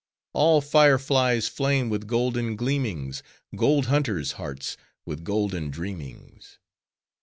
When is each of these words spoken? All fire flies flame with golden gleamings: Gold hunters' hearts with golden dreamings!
All 0.33 0.61
fire 0.61 0.97
flies 0.97 1.47
flame 1.47 1.87
with 1.91 2.07
golden 2.07 2.55
gleamings: 2.55 3.21
Gold 3.55 3.85
hunters' 3.85 4.31
hearts 4.31 4.75
with 5.05 5.23
golden 5.23 5.69
dreamings! 5.69 6.57